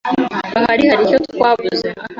Ahari 0.57 0.83
haricyo 0.89 1.17
twabuze. 1.31 1.87